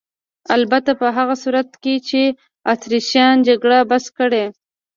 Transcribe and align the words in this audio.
البته 0.55 0.91
په 0.99 1.07
هغه 1.17 1.35
صورت 1.43 1.69
کې 1.83 1.95
چې 2.07 2.21
اتریشیان 2.73 3.35
جګړه 3.47 3.77
بس 3.89 4.05
کړي. 4.17 4.45